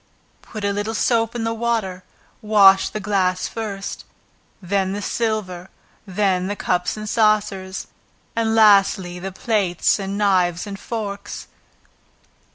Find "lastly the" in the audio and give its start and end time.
8.55-9.31